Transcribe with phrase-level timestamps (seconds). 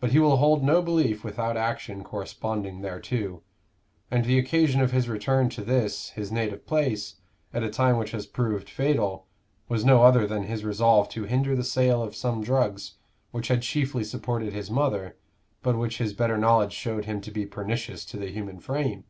[0.00, 3.42] But he will hold no belief without action corresponding thereto;
[4.10, 7.20] and the occasion of his return to this, his native place,
[7.54, 9.28] at a time which has proved fatal,
[9.68, 12.94] was no other than his resolve to hinder the sale of some drugs,
[13.30, 15.16] which had chiefly supported his mother,
[15.62, 19.04] but which his better knowledge showed him to be pernicious to the human frame.